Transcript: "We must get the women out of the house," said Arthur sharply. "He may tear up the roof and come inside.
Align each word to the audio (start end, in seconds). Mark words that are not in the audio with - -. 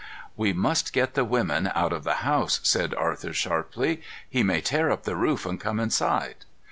"We 0.35 0.51
must 0.51 0.93
get 0.93 1.13
the 1.13 1.23
women 1.23 1.71
out 1.75 1.93
of 1.93 2.03
the 2.03 2.15
house," 2.25 2.59
said 2.63 2.95
Arthur 2.95 3.33
sharply. 3.33 4.01
"He 4.27 4.41
may 4.41 4.59
tear 4.59 4.89
up 4.89 5.03
the 5.03 5.15
roof 5.15 5.45
and 5.45 5.59
come 5.61 5.79
inside. 5.79 6.37